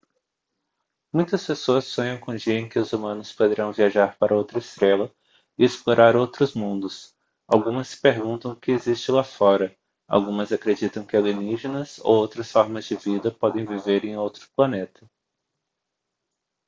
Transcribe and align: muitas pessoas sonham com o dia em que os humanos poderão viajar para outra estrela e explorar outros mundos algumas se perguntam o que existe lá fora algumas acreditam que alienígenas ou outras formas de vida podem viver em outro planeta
muitas 1.13 1.45
pessoas 1.45 1.85
sonham 1.85 2.19
com 2.19 2.31
o 2.31 2.35
dia 2.35 2.57
em 2.57 2.67
que 2.67 2.79
os 2.79 2.91
humanos 2.91 3.31
poderão 3.31 3.71
viajar 3.71 4.17
para 4.17 4.35
outra 4.35 4.57
estrela 4.57 5.13
e 5.55 5.63
explorar 5.63 6.15
outros 6.15 6.55
mundos 6.55 7.13
algumas 7.47 7.89
se 7.89 8.01
perguntam 8.01 8.51
o 8.53 8.55
que 8.55 8.71
existe 8.71 9.11
lá 9.11 9.23
fora 9.23 9.77
algumas 10.07 10.51
acreditam 10.51 11.05
que 11.05 11.15
alienígenas 11.15 11.99
ou 11.99 12.15
outras 12.15 12.51
formas 12.51 12.85
de 12.85 12.95
vida 12.95 13.29
podem 13.29 13.63
viver 13.63 14.03
em 14.03 14.17
outro 14.17 14.49
planeta 14.55 15.07